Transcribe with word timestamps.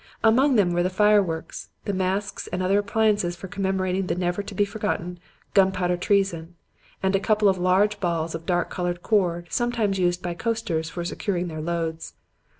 Among 0.23 0.55
them 0.55 0.73
were 0.73 0.81
the 0.81 0.89
fireworks, 0.89 1.69
the 1.85 1.93
masks 1.93 2.47
and 2.47 2.63
other 2.63 2.79
appliances 2.79 3.35
for 3.35 3.47
commemorating 3.47 4.07
the 4.07 4.15
never 4.15 4.41
to 4.41 4.55
be 4.55 4.65
forgotten 4.65 5.19
'Gunpowder 5.53 5.95
treason,' 5.97 6.55
and 7.03 7.15
a 7.15 7.19
couple 7.19 7.47
of 7.47 7.59
large 7.59 7.99
balls 7.99 8.33
of 8.33 8.41
a 8.41 8.45
dark 8.47 8.71
colored 8.71 9.03
cord 9.03 9.45
sometimes 9.51 9.99
used 9.99 10.23
by 10.23 10.33
costers 10.33 10.89
for 10.89 11.05
securing 11.05 11.49
their 11.49 11.61
loads. 11.61 12.13